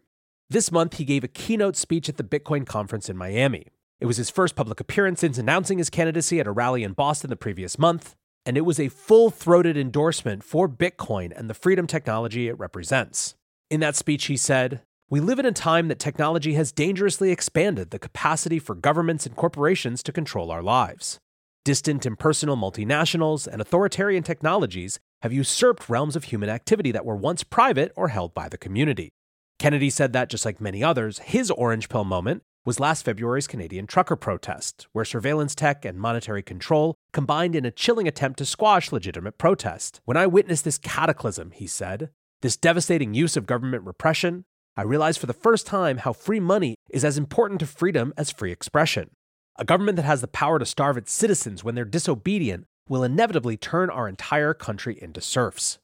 This 0.49 0.73
month, 0.73 0.97
he 0.97 1.05
gave 1.05 1.23
a 1.23 1.29
keynote 1.29 1.77
speech 1.77 2.09
at 2.09 2.17
the 2.17 2.25
Bitcoin 2.25 2.67
conference 2.67 3.09
in 3.11 3.17
Miami. 3.17 3.67
It 4.00 4.07
was 4.07 4.17
his 4.17 4.31
first 4.31 4.57
public 4.57 4.81
appearance 4.81 5.21
since 5.21 5.37
announcing 5.37 5.79
his 5.79 5.91
candidacy 5.91 6.41
at 6.41 6.47
a 6.47 6.50
rally 6.50 6.83
in 6.83 6.95
Boston 6.95 7.29
the 7.29 7.37
previous 7.37 7.79
month, 7.79 8.17
and 8.47 8.57
it 8.57 8.62
was 8.62 8.81
a 8.81 8.89
full 8.89 9.31
throated 9.31 9.77
endorsement 9.77 10.43
for 10.43 10.69
Bitcoin 10.69 11.31
and 11.37 11.50
the 11.50 11.55
freedom 11.55 11.87
technology 11.87 12.49
it 12.49 12.59
represents. 12.59 13.35
In 13.69 13.81
that 13.81 13.97
speech, 13.97 14.25
he 14.25 14.37
said, 14.39 14.81
We 15.11 15.21
live 15.21 15.39
in 15.39 15.47
a 15.47 15.53
time 15.53 15.89
that 15.89 15.99
technology 15.99 16.55
has 16.55 16.73
dangerously 16.73 17.31
expanded 17.31 17.91
the 17.91 17.99
capacity 17.99 18.59
for 18.59 18.75
governments 18.75 19.27
and 19.27 19.37
corporations 19.37 20.03
to 20.05 20.12
control 20.12 20.50
our 20.50 20.62
lives. 20.62 21.21
Distant, 21.62 22.07
impersonal 22.07 22.57
multinationals 22.57 23.47
and 23.47 23.61
authoritarian 23.61 24.23
technologies 24.23 24.99
have 25.21 25.33
usurped 25.33 25.90
realms 25.90 26.17
of 26.17 26.25
human 26.25 26.49
activity 26.49 26.90
that 26.90 27.05
were 27.05 27.17
once 27.17 27.45
private 27.45 27.93
or 27.97 28.09
held 28.09 28.33
by 28.33 28.49
the 28.49 28.57
community. 28.57 29.11
Kennedy 29.59 29.90
said 29.90 30.14
that, 30.14 30.31
just 30.31 30.47
like 30.47 30.59
many 30.59 30.83
others, 30.83 31.19
his 31.19 31.50
orange 31.50 31.90
pill 31.90 32.05
moment 32.05 32.43
was 32.64 32.81
last 32.81 33.05
February's 33.05 33.47
Canadian 33.47 33.87
trucker 33.87 34.17
protest, 34.17 34.87
where 34.93 35.05
surveillance 35.05 35.55
tech 35.55 35.85
and 35.85 36.00
monetary 36.00 36.43
control 36.43 36.95
combined 37.12 37.55
in 37.55 37.67
a 37.67 37.71
chilling 37.71 38.09
attempt 38.09 38.38
to 38.38 38.47
squash 38.47 38.90
legitimate 38.90 39.37
protest. 39.37 40.00
When 40.07 40.17
I 40.17 40.26
witnessed 40.26 40.64
this 40.64 40.79
cataclysm, 40.79 41.50
he 41.50 41.67
said, 41.67 42.09
this 42.40 42.57
devastating 42.57 43.12
use 43.12 43.37
of 43.37 43.45
government 43.45 43.85
repression, 43.85 44.45
I 44.79 44.83
realized 44.83 45.19
for 45.19 45.26
the 45.26 45.35
first 45.35 45.67
time 45.67 45.99
how 45.99 46.14
free 46.14 46.40
money 46.40 46.76
is 46.88 47.05
as 47.05 47.19
important 47.19 47.61
to 47.61 47.67
freedom 47.67 48.14
as 48.17 48.31
free 48.31 48.50
expression. 48.50 49.11
A 49.59 49.64
government 49.64 49.97
that 49.97 50.04
has 50.04 50.21
the 50.21 50.28
power 50.28 50.59
to 50.59 50.66
starve 50.66 50.97
its 50.97 51.12
citizens 51.12 51.62
when 51.62 51.75
they're 51.75 51.85
disobedient 51.85 52.66
will 52.88 53.04
inevitably 53.04 53.57
turn 53.57 53.90
our 53.90 54.09
entire 54.09 54.54
country 54.54 54.99
into 55.00 55.21
serfs. 55.21 55.78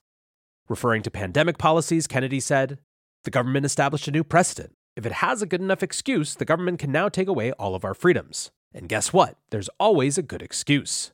Referring 0.69 1.03
to 1.03 1.11
pandemic 1.11 1.59
policies, 1.59 2.07
Kennedy 2.07 2.41
said, 2.41 2.79
The 3.25 3.31
government 3.31 3.67
established 3.67 4.09
a 4.09 4.13
new 4.13 4.25
precedent. 4.25 4.73
If 4.97 5.07
it 5.07 5.13
has 5.13 5.43
a 5.43 5.47
good 5.47 5.61
enough 5.61 5.83
excuse, 5.83 6.35
the 6.35 6.45
government 6.45 6.79
can 6.79 6.91
now 6.91 7.09
take 7.09 7.29
away 7.29 7.53
all 7.53 7.75
of 7.75 7.85
our 7.85 7.95
freedoms. 7.95 8.51
And 8.75 8.89
guess 8.89 9.13
what? 9.13 9.37
There's 9.51 9.69
always 9.79 10.19
a 10.19 10.23
good 10.23 10.43
excuse. 10.43 11.13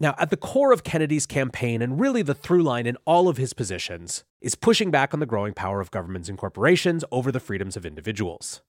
Now, 0.00 0.14
at 0.18 0.30
the 0.30 0.36
core 0.36 0.72
of 0.72 0.82
Kennedy's 0.82 1.24
campaign, 1.24 1.80
and 1.80 2.00
really 2.00 2.22
the 2.22 2.34
through 2.34 2.64
line 2.64 2.86
in 2.86 2.96
all 3.06 3.28
of 3.28 3.36
his 3.36 3.52
positions, 3.52 4.24
is 4.40 4.56
pushing 4.56 4.90
back 4.90 5.14
on 5.14 5.20
the 5.20 5.26
growing 5.26 5.54
power 5.54 5.80
of 5.80 5.92
governments 5.92 6.28
and 6.28 6.36
corporations 6.36 7.04
over 7.12 7.30
the 7.30 7.40
freedoms 7.40 7.76
of 7.76 7.86
individuals. 7.86 8.60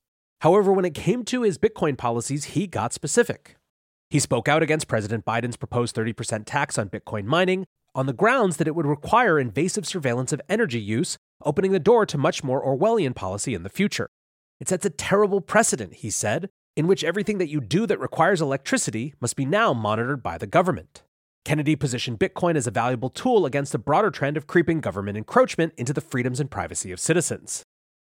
However, 0.41 0.71
when 0.71 0.85
it 0.85 0.93
came 0.93 1.23
to 1.25 1.43
his 1.43 1.57
Bitcoin 1.57 1.97
policies, 1.97 2.45
he 2.45 2.67
got 2.67 2.93
specific. 2.93 3.55
He 4.09 4.19
spoke 4.19 4.47
out 4.47 4.61
against 4.61 4.87
President 4.87 5.25
Biden's 5.25 5.57
proposed 5.57 5.95
30% 5.95 6.43
tax 6.45 6.77
on 6.77 6.89
Bitcoin 6.89 7.25
mining 7.25 7.65
on 7.95 8.05
the 8.05 8.13
grounds 8.13 8.57
that 8.57 8.67
it 8.67 8.75
would 8.75 8.85
require 8.85 9.39
invasive 9.39 9.87
surveillance 9.87 10.33
of 10.33 10.41
energy 10.49 10.79
use, 10.79 11.17
opening 11.43 11.71
the 11.71 11.79
door 11.79 12.05
to 12.05 12.17
much 12.17 12.43
more 12.43 12.63
Orwellian 12.63 13.15
policy 13.15 13.53
in 13.53 13.63
the 13.63 13.69
future. 13.69 14.09
It 14.59 14.69
sets 14.69 14.85
a 14.85 14.89
terrible 14.89 15.41
precedent, 15.41 15.95
he 15.95 16.09
said, 16.09 16.49
in 16.75 16.87
which 16.87 17.03
everything 17.03 17.37
that 17.37 17.49
you 17.49 17.61
do 17.61 17.85
that 17.87 17.99
requires 17.99 18.41
electricity 18.41 19.13
must 19.21 19.35
be 19.35 19.45
now 19.45 19.73
monitored 19.73 20.21
by 20.21 20.37
the 20.37 20.47
government. 20.47 21.03
Kennedy 21.45 21.75
positioned 21.75 22.19
Bitcoin 22.19 22.55
as 22.55 22.67
a 22.67 22.71
valuable 22.71 23.09
tool 23.09 23.45
against 23.45 23.71
the 23.71 23.77
broader 23.77 24.11
trend 24.11 24.35
of 24.35 24.47
creeping 24.47 24.81
government 24.81 25.17
encroachment 25.17 25.73
into 25.77 25.93
the 25.93 26.01
freedoms 26.01 26.39
and 26.39 26.51
privacy 26.51 26.91
of 26.91 26.99
citizens. 26.99 27.63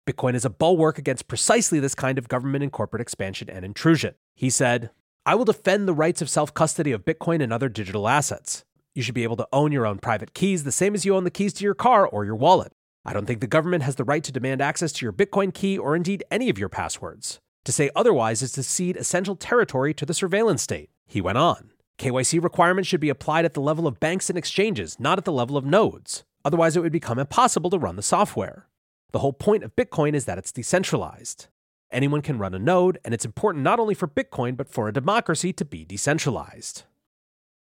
Bitcoin 0.06 0.36
is 0.36 0.46
a 0.46 0.52
bulwark 0.52 1.00
against 1.00 1.28
precisely 1.28 1.80
this 1.80 1.96
kind 1.96 2.20
of 2.20 2.28
government 2.28 2.64
and 2.64 2.72
corporate 2.72 3.02
expansion 3.02 3.50
and 3.50 3.66
intrusion. 3.66 4.14
He 4.36 4.52
said, 4.52 4.92
I 5.26 5.34
will 5.34 5.46
defend 5.46 5.88
the 5.88 5.96
rights 5.96 6.22
of 6.22 6.30
self 6.30 6.54
custody 6.54 6.92
of 6.92 7.06
Bitcoin 7.06 7.42
and 7.42 7.52
other 7.52 7.70
digital 7.70 8.08
assets. 8.08 8.64
You 8.94 9.02
should 9.02 9.16
be 9.16 9.24
able 9.24 9.38
to 9.38 9.48
own 9.52 9.72
your 9.72 9.88
own 9.88 9.98
private 9.98 10.36
keys 10.36 10.64
the 10.64 10.72
same 10.72 10.94
as 10.94 11.06
you 11.06 11.16
own 11.16 11.24
the 11.24 11.32
keys 11.32 11.54
to 11.54 11.64
your 11.64 11.74
car 11.74 12.08
or 12.08 12.24
your 12.24 12.36
wallet. 12.36 12.72
I 13.04 13.14
don't 13.14 13.26
think 13.26 13.42
the 13.42 13.48
government 13.48 13.84
has 13.84 13.96
the 13.96 14.04
right 14.04 14.24
to 14.24 14.32
demand 14.32 14.62
access 14.62 14.92
to 14.94 15.06
your 15.06 15.12
Bitcoin 15.12 15.52
key 15.52 15.76
or 15.76 15.96
indeed 15.96 16.24
any 16.30 16.50
of 16.50 16.60
your 16.60 16.70
passwords. 16.70 17.40
To 17.66 17.72
say 17.72 17.90
otherwise 17.96 18.44
is 18.44 18.52
to 18.54 18.64
cede 18.64 18.98
essential 18.98 19.36
territory 19.36 19.94
to 19.96 20.06
the 20.06 20.14
surveillance 20.14 20.62
state. 20.62 20.92
He 21.08 21.20
went 21.20 21.40
on. 21.40 21.72
KYC 21.98 22.44
requirements 22.44 22.88
should 22.88 23.00
be 23.00 23.10
applied 23.10 23.46
at 23.46 23.56
the 23.56 23.62
level 23.62 23.88
of 23.88 24.00
banks 24.00 24.30
and 24.30 24.38
exchanges, 24.38 25.00
not 25.00 25.18
at 25.18 25.26
the 25.26 25.32
level 25.32 25.58
of 25.58 25.66
nodes. 25.66 26.24
Otherwise, 26.44 26.78
it 26.78 26.82
would 26.82 26.92
become 26.92 27.18
impossible 27.18 27.72
to 27.72 27.80
run 27.80 27.96
the 27.96 28.04
software. 28.04 28.68
The 29.12 29.20
whole 29.20 29.34
point 29.34 29.64
of 29.64 29.76
Bitcoin 29.76 30.14
is 30.14 30.26
that 30.26 30.38
it's 30.38 30.52
decentralized. 30.52 31.48
Anyone 31.92 32.22
can 32.22 32.40
run 32.40 32.54
a 32.54 32.60
node, 32.60 33.00
and 33.06 33.14
it's 33.14 33.26
important 33.26 33.64
not 33.64 33.80
only 33.80 33.94
for 33.94 34.08
Bitcoin, 34.08 34.58
but 34.58 34.68
for 34.70 34.88
a 34.88 34.94
democracy 34.94 35.54
to 35.54 35.64
be 35.66 35.86
decentralized. 35.86 36.84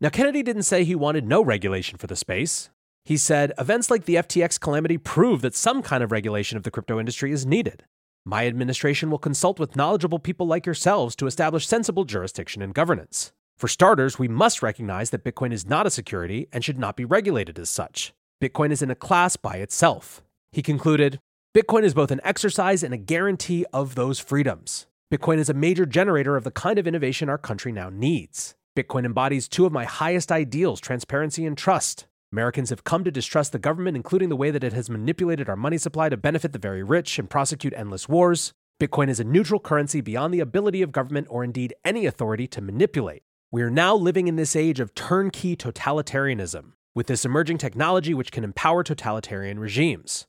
Now, 0.01 0.09
Kennedy 0.09 0.43
didn't 0.43 0.63
say 0.63 0.85
he 0.85 0.95
wanted 0.95 1.27
no 1.27 1.43
regulation 1.43 1.99
for 1.99 2.07
the 2.07 2.17
space. 2.17 2.71
He 3.05 3.17
said 3.17 3.53
events 3.59 3.91
like 3.91 4.05
the 4.05 4.17
FTX 4.17 4.59
calamity 4.61 4.99
prove 4.99 5.43
that 5.43 5.55
some 5.55 5.83
kind 5.83 6.03
of 6.03 6.13
regulation 6.13 6.57
of 6.57 6.65
the 6.65 6.71
crypto 6.71 6.99
industry 6.99 7.33
is 7.33 7.47
needed. 7.47 7.85
My 8.25 8.47
administration 8.47 9.11
will 9.11 9.19
consult 9.19 9.61
with 9.61 9.77
knowledgeable 9.77 10.19
people 10.19 10.47
like 10.47 10.67
yourselves 10.67 11.15
to 11.17 11.27
establish 11.27 11.67
sensible 11.67 12.05
jurisdiction 12.05 12.63
and 12.63 12.75
governance. 12.75 13.33
For 13.57 13.69
starters, 13.69 14.19
we 14.19 14.29
must 14.29 14.63
recognize 14.63 15.11
that 15.11 15.25
Bitcoin 15.25 15.53
is 15.53 15.65
not 15.65 15.87
a 15.87 15.91
security 15.91 16.49
and 16.53 16.65
should 16.65 16.79
not 16.79 16.97
be 16.97 17.05
regulated 17.05 17.59
as 17.59 17.71
such. 17.71 18.13
Bitcoin 18.43 18.73
is 18.73 18.83
in 18.83 18.91
a 18.91 18.97
class 18.97 19.37
by 19.37 19.59
itself. 19.59 20.23
He 20.57 20.63
concluded 20.63 21.21
Bitcoin 21.55 21.83
is 21.83 21.93
both 21.93 22.11
an 22.11 22.23
exercise 22.25 22.83
and 22.83 22.95
a 22.95 22.97
guarantee 22.97 23.67
of 23.75 23.95
those 23.95 24.19
freedoms. 24.19 24.87
Bitcoin 25.13 25.37
is 25.37 25.51
a 25.51 25.53
major 25.53 25.85
generator 25.85 26.35
of 26.35 26.45
the 26.45 26.51
kind 26.51 26.79
of 26.79 26.87
innovation 26.87 27.29
our 27.29 27.37
country 27.37 27.73
now 27.73 27.91
needs. 27.91 28.55
Bitcoin 28.75 29.05
embodies 29.05 29.49
two 29.49 29.67
of 29.67 29.73
my 29.73 29.85
highest 29.85 30.33
ideals 30.33 30.81
transparency 30.81 31.45
and 31.45 31.59
trust. 31.59 32.07
Americans 32.33 32.71
have 32.71 32.85
come 32.85 33.05
to 33.05 33.11
distrust 33.11 33.53
the 33.53 33.59
government, 33.59 33.99
including 33.99 34.31
the 34.31 34.37
way 34.37 34.51
that 34.51 34.65
it 34.65 34.73
has 34.73 34.89
manipulated 34.89 35.51
our 35.51 35.57
money 35.57 35.77
supply 35.77 36.09
to 36.09 36.17
benefit 36.17 36.55
the 36.55 36.59
very 36.59 36.83
rich 36.83 37.19
and 37.19 37.29
prosecute 37.29 37.75
endless 37.77 38.09
wars. 38.09 38.55
Bitcoin 38.81 39.11
is 39.11 39.21
a 39.21 39.25
neutral 39.25 39.61
currency 39.61 40.01
beyond 40.01 40.33
the 40.33 40.41
ability 40.41 40.81
of 40.81 40.91
government 40.91 41.27
or 41.29 41.45
indeed 41.45 41.75
any 41.85 42.07
authority 42.07 42.47
to 42.47 42.63
manipulate. 42.63 43.25
We 43.53 43.61
are 43.61 43.69
now 43.69 43.95
living 43.95 44.27
in 44.27 44.37
this 44.37 44.57
age 44.57 44.81
of 44.81 44.95
turnkey 44.95 45.55
totalitarianism, 45.55 46.73
with 46.95 47.09
this 47.09 47.27
emerging 47.27 47.59
technology 47.59 48.15
which 48.15 48.33
can 48.33 48.43
empower 48.43 48.83
totalitarian 48.83 49.59
regimes. 49.59 50.27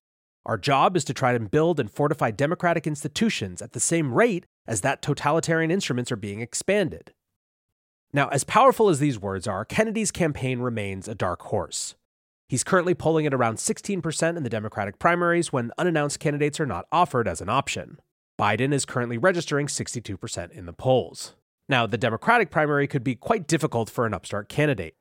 Our 0.48 0.58
job 0.58 0.96
is 0.96 1.04
to 1.04 1.13
try 1.13 1.38
to 1.38 1.39
build 1.42 1.77
and 1.77 1.92
fortify 1.92 2.32
democratic 2.32 2.88
institutions 2.88 3.62
at 3.62 3.74
the 3.74 3.82
same 3.82 4.13
rate 4.13 4.46
as 4.66 4.80
that 4.80 5.01
totalitarian 5.01 5.70
instruments 5.70 6.10
are 6.10 6.16
being 6.16 6.39
expanded. 6.39 7.13
Now, 8.13 8.30
as 8.30 8.46
powerful 8.46 8.88
as 8.88 9.00
these 9.00 9.20
words 9.20 9.46
are, 9.46 9.66
Kennedy's 9.66 10.10
campaign 10.10 10.60
remains 10.60 11.10
a 11.10 11.16
dark 11.16 11.42
horse. 11.44 11.96
He's 12.48 12.63
currently 12.63 12.96
polling 12.96 13.25
at 13.25 13.34
around 13.34 13.58
16% 13.58 14.38
in 14.38 14.44
the 14.44 14.50
Democratic 14.50 15.00
primaries 15.00 15.51
when 15.51 15.72
unannounced 15.77 16.22
candidates 16.22 16.62
are 16.62 16.66
not 16.66 16.88
offered 16.94 17.27
as 17.27 17.42
an 17.42 17.50
option. 17.50 18.00
Biden 18.39 18.72
is 18.72 18.86
currently 18.86 19.18
registering 19.18 19.68
62% 19.68 20.51
in 20.51 20.66
the 20.66 20.72
polls. 20.72 21.36
Now, 21.68 21.86
the 21.86 21.98
Democratic 21.98 22.51
primary 22.51 22.88
could 22.88 23.04
be 23.04 23.16
quite 23.16 23.48
difficult 23.48 23.89
for 23.89 24.06
an 24.06 24.13
upstart 24.13 24.48
candidate. 24.48 24.96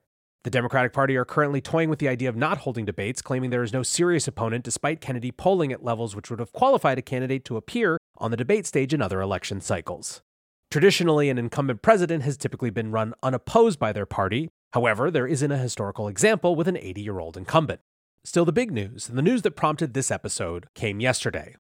The 0.47 0.51
Democratic 0.51 0.93
Party 0.93 1.17
are 1.17 1.25
currently 1.25 1.61
toying 1.61 1.91
with 1.91 1.99
the 1.99 2.07
idea 2.07 2.29
of 2.29 2.37
not 2.37 2.59
holding 2.59 2.85
debates, 2.85 3.21
claiming 3.21 3.51
there 3.51 3.65
is 3.65 3.73
no 3.73 3.83
serious 3.83 4.29
opponent 4.29 4.63
despite 4.63 5.01
Kennedy 5.01 5.33
polling 5.33 5.73
at 5.73 5.83
levels 5.83 6.15
which 6.15 6.31
would 6.31 6.39
have 6.39 6.53
qualified 6.53 6.99
a 6.99 7.03
candidate 7.03 7.45
to 7.47 7.57
appear 7.57 7.99
on 8.19 8.31
the 8.31 8.37
debate 8.37 8.65
stage 8.65 8.95
in 8.95 9.03
other 9.03 9.21
election 9.21 9.61
cycles. 9.61 10.23
Traditionally, 10.71 11.31
an 11.31 11.37
incumbent 11.37 11.83
president 11.83 12.23
has 12.23 12.37
typically 12.37 12.71
been 12.71 12.93
run 12.93 13.13
unopposed 13.25 13.81
by 13.81 13.93
their 13.93 14.07
party. 14.07 14.49
However, 14.73 15.11
there 15.11 15.27
isn't 15.27 15.51
a 15.51 15.59
historical 15.59 16.07
example 16.07 16.55
with 16.55 16.69
an 16.69 16.77
80 16.77 17.01
year 17.01 17.19
old 17.19 17.37
incumbent. 17.37 17.81
Still, 18.23 18.45
the 18.45 18.53
big 18.53 18.71
news, 18.71 19.09
and 19.09 19.19
the 19.19 19.23
news 19.23 19.43
that 19.43 19.57
prompted 19.57 19.95
this 19.95 20.13
episode, 20.13 20.69
came 20.77 21.01
yesterday. 21.01 21.57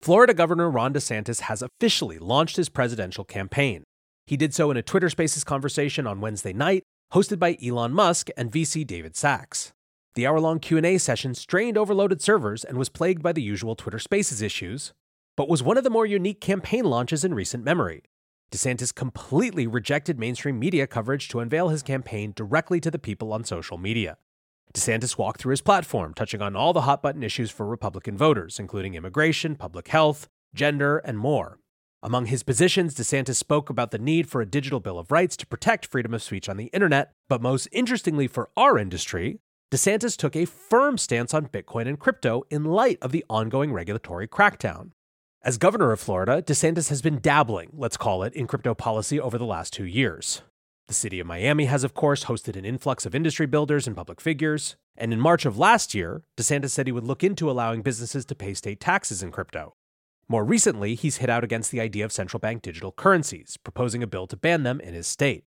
Florida 0.00 0.32
Governor 0.32 0.70
Ron 0.70 0.94
DeSantis 0.94 1.40
has 1.40 1.60
officially 1.60 2.20
launched 2.20 2.54
his 2.54 2.68
presidential 2.68 3.24
campaign. 3.24 3.82
He 4.28 4.36
did 4.36 4.54
so 4.54 4.70
in 4.70 4.76
a 4.76 4.82
Twitter 4.82 5.10
Spaces 5.10 5.42
conversation 5.42 6.06
on 6.06 6.20
Wednesday 6.20 6.52
night 6.52 6.84
hosted 7.12 7.38
by 7.38 7.58
Elon 7.62 7.92
Musk 7.92 8.28
and 8.38 8.50
VC 8.50 8.86
David 8.86 9.14
Sachs. 9.14 9.72
The 10.14 10.26
hour-long 10.26 10.60
Q&A 10.60 10.96
session 10.96 11.34
strained 11.34 11.76
overloaded 11.76 12.22
servers 12.22 12.64
and 12.64 12.78
was 12.78 12.88
plagued 12.88 13.22
by 13.22 13.32
the 13.32 13.42
usual 13.42 13.76
Twitter 13.76 13.98
Spaces 13.98 14.40
issues, 14.40 14.94
but 15.36 15.48
was 15.48 15.62
one 15.62 15.76
of 15.76 15.84
the 15.84 15.90
more 15.90 16.06
unique 16.06 16.40
campaign 16.40 16.84
launches 16.84 17.22
in 17.22 17.34
recent 17.34 17.64
memory. 17.64 18.02
DeSantis 18.50 18.94
completely 18.94 19.66
rejected 19.66 20.18
mainstream 20.18 20.58
media 20.58 20.86
coverage 20.86 21.28
to 21.28 21.40
unveil 21.40 21.68
his 21.68 21.82
campaign 21.82 22.32
directly 22.34 22.80
to 22.80 22.90
the 22.90 22.98
people 22.98 23.32
on 23.34 23.44
social 23.44 23.76
media. 23.76 24.16
DeSantis 24.72 25.18
walked 25.18 25.40
through 25.40 25.50
his 25.50 25.60
platform, 25.60 26.14
touching 26.14 26.40
on 26.40 26.56
all 26.56 26.72
the 26.72 26.82
hot 26.82 27.02
button 27.02 27.22
issues 27.22 27.50
for 27.50 27.66
Republican 27.66 28.16
voters, 28.16 28.58
including 28.58 28.94
immigration, 28.94 29.54
public 29.54 29.88
health, 29.88 30.28
gender, 30.54 30.98
and 30.98 31.18
more. 31.18 31.58
Among 32.04 32.26
his 32.26 32.42
positions, 32.42 32.96
DeSantis 32.96 33.36
spoke 33.36 33.70
about 33.70 33.92
the 33.92 33.98
need 33.98 34.28
for 34.28 34.40
a 34.40 34.46
digital 34.46 34.80
Bill 34.80 34.98
of 34.98 35.12
Rights 35.12 35.36
to 35.36 35.46
protect 35.46 35.86
freedom 35.86 36.12
of 36.12 36.22
speech 36.22 36.48
on 36.48 36.56
the 36.56 36.66
internet. 36.66 37.12
But 37.28 37.40
most 37.40 37.68
interestingly 37.70 38.26
for 38.26 38.50
our 38.56 38.76
industry, 38.76 39.38
DeSantis 39.70 40.16
took 40.16 40.34
a 40.34 40.44
firm 40.44 40.98
stance 40.98 41.32
on 41.32 41.46
Bitcoin 41.46 41.86
and 41.86 42.00
crypto 42.00 42.42
in 42.50 42.64
light 42.64 42.98
of 43.00 43.12
the 43.12 43.24
ongoing 43.30 43.72
regulatory 43.72 44.26
crackdown. 44.26 44.90
As 45.44 45.58
governor 45.58 45.92
of 45.92 46.00
Florida, 46.00 46.42
DeSantis 46.42 46.88
has 46.88 47.02
been 47.02 47.20
dabbling, 47.20 47.70
let's 47.72 47.96
call 47.96 48.24
it, 48.24 48.34
in 48.34 48.48
crypto 48.48 48.74
policy 48.74 49.20
over 49.20 49.38
the 49.38 49.46
last 49.46 49.72
two 49.72 49.86
years. 49.86 50.42
The 50.88 50.94
city 50.94 51.20
of 51.20 51.28
Miami 51.28 51.66
has, 51.66 51.84
of 51.84 51.94
course, 51.94 52.24
hosted 52.24 52.56
an 52.56 52.64
influx 52.64 53.06
of 53.06 53.14
industry 53.14 53.46
builders 53.46 53.86
and 53.86 53.94
public 53.94 54.20
figures. 54.20 54.74
And 54.96 55.12
in 55.12 55.20
March 55.20 55.46
of 55.46 55.56
last 55.56 55.94
year, 55.94 56.24
DeSantis 56.36 56.70
said 56.70 56.88
he 56.88 56.92
would 56.92 57.06
look 57.06 57.22
into 57.22 57.48
allowing 57.48 57.82
businesses 57.82 58.24
to 58.24 58.34
pay 58.34 58.54
state 58.54 58.80
taxes 58.80 59.22
in 59.22 59.30
crypto. 59.30 59.74
More 60.28 60.44
recently, 60.44 60.94
he's 60.94 61.18
hit 61.18 61.28
out 61.28 61.44
against 61.44 61.70
the 61.70 61.80
idea 61.80 62.04
of 62.04 62.12
central 62.12 62.40
bank 62.40 62.62
digital 62.62 62.92
currencies, 62.92 63.56
proposing 63.56 64.02
a 64.02 64.06
bill 64.06 64.26
to 64.28 64.36
ban 64.36 64.62
them 64.62 64.80
in 64.80 64.94
his 64.94 65.06
state. 65.06 65.44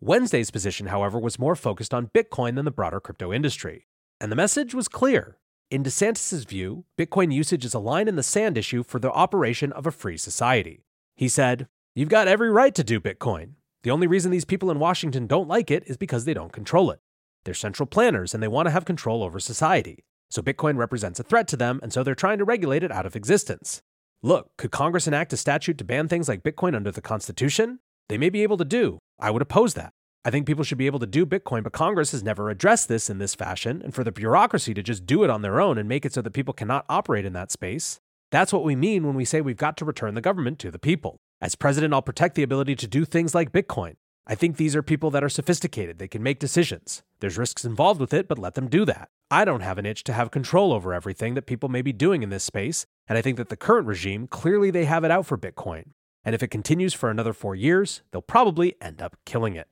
Wednesday's 0.00 0.50
position, 0.50 0.86
however, 0.86 1.18
was 1.18 1.38
more 1.38 1.56
focused 1.56 1.92
on 1.92 2.08
Bitcoin 2.08 2.54
than 2.54 2.64
the 2.64 2.70
broader 2.70 3.00
crypto 3.00 3.32
industry. 3.32 3.86
And 4.20 4.30
the 4.30 4.36
message 4.36 4.74
was 4.74 4.88
clear. 4.88 5.36
In 5.70 5.82
DeSantis' 5.82 6.46
view, 6.46 6.84
Bitcoin 6.98 7.32
usage 7.32 7.64
is 7.64 7.74
a 7.74 7.78
line 7.78 8.08
in 8.08 8.16
the 8.16 8.22
sand 8.22 8.58
issue 8.58 8.82
for 8.82 8.98
the 8.98 9.12
operation 9.12 9.72
of 9.72 9.86
a 9.86 9.92
free 9.92 10.16
society. 10.16 10.84
He 11.16 11.28
said, 11.28 11.68
You've 11.94 12.08
got 12.08 12.28
every 12.28 12.50
right 12.50 12.74
to 12.74 12.84
do 12.84 13.00
Bitcoin. 13.00 13.52
The 13.82 13.90
only 13.90 14.06
reason 14.06 14.30
these 14.30 14.44
people 14.44 14.70
in 14.70 14.78
Washington 14.78 15.26
don't 15.26 15.48
like 15.48 15.70
it 15.70 15.84
is 15.86 15.96
because 15.96 16.24
they 16.24 16.34
don't 16.34 16.52
control 16.52 16.90
it. 16.90 17.00
They're 17.44 17.54
central 17.54 17.86
planners 17.86 18.34
and 18.34 18.42
they 18.42 18.48
want 18.48 18.66
to 18.66 18.72
have 18.72 18.84
control 18.84 19.22
over 19.22 19.40
society. 19.40 20.04
So 20.28 20.42
Bitcoin 20.42 20.76
represents 20.76 21.18
a 21.18 21.24
threat 21.24 21.48
to 21.48 21.56
them, 21.56 21.80
and 21.82 21.92
so 21.92 22.02
they're 22.02 22.14
trying 22.14 22.38
to 22.38 22.44
regulate 22.44 22.84
it 22.84 22.92
out 22.92 23.06
of 23.06 23.16
existence. 23.16 23.82
Look, 24.22 24.50
could 24.58 24.70
Congress 24.70 25.06
enact 25.06 25.32
a 25.32 25.36
statute 25.38 25.78
to 25.78 25.84
ban 25.84 26.06
things 26.06 26.28
like 26.28 26.42
Bitcoin 26.42 26.76
under 26.76 26.90
the 26.90 27.00
Constitution? 27.00 27.78
They 28.10 28.18
may 28.18 28.28
be 28.28 28.42
able 28.42 28.58
to 28.58 28.66
do. 28.66 28.98
I 29.18 29.30
would 29.30 29.40
oppose 29.40 29.72
that. 29.74 29.94
I 30.26 30.30
think 30.30 30.46
people 30.46 30.62
should 30.62 30.76
be 30.76 30.84
able 30.84 30.98
to 30.98 31.06
do 31.06 31.24
Bitcoin, 31.24 31.62
but 31.62 31.72
Congress 31.72 32.12
has 32.12 32.22
never 32.22 32.50
addressed 32.50 32.86
this 32.86 33.08
in 33.08 33.16
this 33.16 33.34
fashion, 33.34 33.80
and 33.82 33.94
for 33.94 34.04
the 34.04 34.12
bureaucracy 34.12 34.74
to 34.74 34.82
just 34.82 35.06
do 35.06 35.24
it 35.24 35.30
on 35.30 35.40
their 35.40 35.58
own 35.58 35.78
and 35.78 35.88
make 35.88 36.04
it 36.04 36.12
so 36.12 36.20
that 36.20 36.34
people 36.34 36.52
cannot 36.52 36.84
operate 36.90 37.24
in 37.24 37.32
that 37.32 37.50
space, 37.50 37.98
that's 38.30 38.52
what 38.52 38.62
we 38.62 38.76
mean 38.76 39.06
when 39.06 39.14
we 39.14 39.24
say 39.24 39.40
we've 39.40 39.56
got 39.56 39.78
to 39.78 39.86
return 39.86 40.12
the 40.12 40.20
government 40.20 40.58
to 40.58 40.70
the 40.70 40.78
people. 40.78 41.16
As 41.40 41.54
president, 41.54 41.94
I'll 41.94 42.02
protect 42.02 42.34
the 42.34 42.42
ability 42.42 42.76
to 42.76 42.86
do 42.86 43.06
things 43.06 43.34
like 43.34 43.52
Bitcoin. 43.52 43.94
I 44.26 44.34
think 44.34 44.58
these 44.58 44.76
are 44.76 44.82
people 44.82 45.10
that 45.12 45.24
are 45.24 45.30
sophisticated. 45.30 45.98
They 45.98 46.06
can 46.06 46.22
make 46.22 46.38
decisions. 46.38 47.02
There's 47.20 47.38
risks 47.38 47.64
involved 47.64 48.00
with 48.00 48.12
it, 48.12 48.28
but 48.28 48.38
let 48.38 48.54
them 48.54 48.68
do 48.68 48.84
that. 48.84 49.08
I 49.30 49.46
don't 49.46 49.62
have 49.62 49.78
an 49.78 49.86
itch 49.86 50.04
to 50.04 50.12
have 50.12 50.30
control 50.30 50.74
over 50.74 50.92
everything 50.92 51.34
that 51.34 51.46
people 51.46 51.68
may 51.70 51.82
be 51.82 51.92
doing 51.92 52.22
in 52.22 52.28
this 52.28 52.44
space, 52.44 52.84
and 53.10 53.18
I 53.18 53.22
think 53.22 53.36
that 53.36 53.50
the 53.50 53.56
current 53.56 53.88
regime 53.88 54.28
clearly 54.28 54.70
they 54.70 54.86
have 54.86 55.04
it 55.04 55.10
out 55.10 55.26
for 55.26 55.36
Bitcoin. 55.36 55.90
And 56.24 56.34
if 56.34 56.42
it 56.42 56.48
continues 56.48 56.94
for 56.94 57.10
another 57.10 57.32
4 57.32 57.56
years, 57.56 58.02
they'll 58.10 58.22
probably 58.22 58.76
end 58.80 59.02
up 59.02 59.16
killing 59.26 59.56
it. 59.56 59.68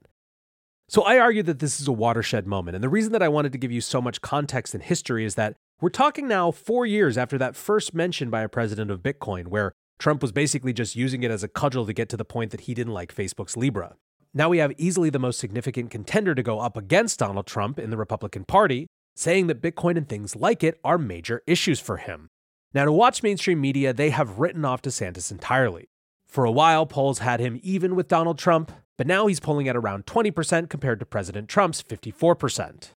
So 0.89 1.03
I 1.03 1.19
argue 1.19 1.43
that 1.45 1.59
this 1.59 1.81
is 1.81 1.87
a 1.87 1.93
watershed 1.93 2.47
moment, 2.47 2.75
and 2.75 2.83
the 2.83 2.89
reason 2.89 3.13
that 3.13 3.23
I 3.23 3.29
wanted 3.29 3.53
to 3.53 3.59
give 3.59 3.71
you 3.71 3.81
so 3.81 4.01
much 4.01 4.23
context 4.23 4.75
and 4.75 4.83
history 4.83 5.25
is 5.25 5.37
that 5.37 5.55
we're 5.81 5.91
talking 5.91 6.27
now 6.27 6.51
4 6.51 6.85
years 6.87 7.17
after 7.17 7.39
that 7.39 7.55
first 7.55 7.95
mention 7.95 8.29
by 8.29 8.43
a 8.43 8.49
president 8.49 8.91
of 8.91 9.03
Bitcoin 9.03 9.49
where 9.49 9.73
Trump 9.99 10.21
was 10.23 10.33
basically 10.33 10.73
just 10.73 10.97
using 10.97 11.23
it 11.23 11.31
as 11.31 11.43
a 11.45 11.49
cudgel 11.49 11.87
to 11.87 11.93
get 11.93 12.09
to 12.09 12.17
the 12.17 12.25
point 12.25 12.51
that 12.51 12.63
he 12.63 12.75
didn't 12.75 12.93
like 12.95 13.15
Facebook's 13.15 13.57
Libra. 13.57 13.95
Now 14.35 14.49
we 14.49 14.59
have 14.59 14.73
easily 14.79 15.11
the 15.11 15.19
most 15.19 15.39
significant 15.39 15.91
contender 15.91 16.35
to 16.35 16.43
go 16.43 16.61
up 16.61 16.77
against 16.77 17.19
Donald 17.19 17.47
Trump 17.47 17.79
in 17.79 17.91
the 17.91 17.97
Republican 17.97 18.45
Party, 18.45 18.87
saying 19.15 19.47
that 19.49 19.61
Bitcoin 19.61 19.97
and 19.97 20.09
things 20.09 20.37
like 20.37 20.65
it 20.65 20.81
are 20.83 20.99
major 20.99 21.43
issues 21.47 21.81
for 21.81 21.99
him. 21.99 22.29
Now, 22.75 22.85
to 22.85 22.93
watch 22.93 23.23
mainstream 23.23 23.61
media, 23.61 23.93
they 23.93 24.11
have 24.11 24.39
written 24.39 24.65
off 24.65 24.83
DeSantis 24.83 25.31
entirely. 25.31 25.89
For 26.27 26.45
a 26.45 26.53
while, 26.53 26.85
polls 26.85 27.21
had 27.21 27.41
him 27.41 27.59
even 27.63 27.97
with 27.97 28.09
Donald 28.09 28.39
Trump, 28.39 28.71
but 28.99 29.07
now 29.07 29.27
he's 29.27 29.41
polling 29.41 29.69
at 29.69 29.77
around 29.77 30.05
20% 30.05 30.69
compared 30.69 31.01
to 31.01 31.07
President 31.07 31.49
Trump's 31.49 31.83
54%. 31.83 32.91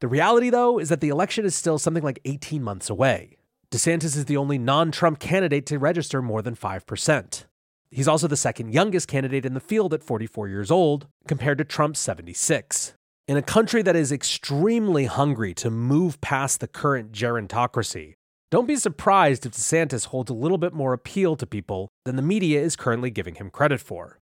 The 0.00 0.08
reality, 0.08 0.48
though, 0.48 0.78
is 0.78 0.88
that 0.88 1.00
the 1.00 1.10
election 1.10 1.44
is 1.44 1.54
still 1.54 1.78
something 1.78 2.02
like 2.02 2.20
18 2.24 2.62
months 2.62 2.88
away. 2.88 3.36
DeSantis 3.70 4.16
is 4.16 4.24
the 4.24 4.36
only 4.38 4.56
non 4.56 4.90
Trump 4.90 5.18
candidate 5.18 5.66
to 5.66 5.78
register 5.78 6.22
more 6.22 6.40
than 6.40 6.56
5%. 6.56 7.44
He's 7.90 8.08
also 8.08 8.28
the 8.28 8.36
second 8.36 8.72
youngest 8.72 9.08
candidate 9.08 9.44
in 9.44 9.54
the 9.54 9.60
field 9.60 9.92
at 9.92 10.04
44 10.04 10.48
years 10.48 10.70
old, 10.70 11.06
compared 11.26 11.58
to 11.58 11.64
Trump's 11.64 12.00
76. 12.00 12.94
In 13.26 13.36
a 13.36 13.42
country 13.42 13.82
that 13.82 13.96
is 13.96 14.10
extremely 14.10 15.04
hungry 15.04 15.52
to 15.54 15.68
move 15.68 16.20
past 16.20 16.60
the 16.60 16.68
current 16.68 17.12
gerontocracy, 17.12 18.14
don't 18.50 18.66
be 18.66 18.76
surprised 18.76 19.44
if 19.44 19.52
DeSantis 19.52 20.06
holds 20.06 20.30
a 20.30 20.34
little 20.34 20.56
bit 20.56 20.72
more 20.72 20.94
appeal 20.94 21.36
to 21.36 21.46
people 21.46 21.88
than 22.04 22.16
the 22.16 22.22
media 22.22 22.62
is 22.62 22.76
currently 22.76 23.10
giving 23.10 23.34
him 23.34 23.50
credit 23.50 23.80
for. 23.80 24.18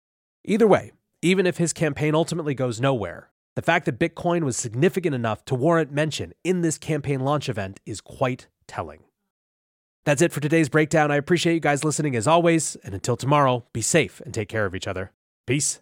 Either 0.44 0.66
way, 0.66 0.92
even 1.20 1.46
if 1.46 1.58
his 1.58 1.74
campaign 1.74 2.14
ultimately 2.14 2.54
goes 2.54 2.80
nowhere, 2.80 3.30
the 3.54 3.62
fact 3.62 3.84
that 3.84 3.98
Bitcoin 3.98 4.42
was 4.42 4.56
significant 4.56 5.14
enough 5.14 5.44
to 5.44 5.54
warrant 5.54 5.92
mention 5.92 6.32
in 6.42 6.62
this 6.62 6.78
campaign 6.78 7.20
launch 7.20 7.48
event 7.48 7.80
is 7.84 8.00
quite 8.00 8.46
telling. 8.66 9.00
That's 10.04 10.22
it 10.22 10.32
for 10.32 10.40
today's 10.40 10.68
breakdown. 10.68 11.10
I 11.10 11.16
appreciate 11.16 11.54
you 11.54 11.60
guys 11.60 11.84
listening 11.84 12.16
as 12.16 12.26
always, 12.26 12.76
and 12.76 12.94
until 12.94 13.16
tomorrow, 13.16 13.64
be 13.72 13.82
safe 13.82 14.20
and 14.24 14.32
take 14.32 14.48
care 14.48 14.66
of 14.66 14.74
each 14.74 14.88
other. 14.88 15.12
Peace. 15.46 15.80